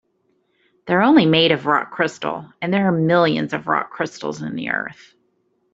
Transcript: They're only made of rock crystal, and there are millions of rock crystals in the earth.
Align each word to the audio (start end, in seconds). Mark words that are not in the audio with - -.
They're 0.87 1.03
only 1.03 1.27
made 1.27 1.51
of 1.51 1.67
rock 1.67 1.91
crystal, 1.91 2.51
and 2.59 2.73
there 2.73 2.87
are 2.87 2.91
millions 2.91 3.53
of 3.53 3.67
rock 3.67 3.91
crystals 3.91 4.41
in 4.41 4.55
the 4.55 4.69
earth. 4.71 5.13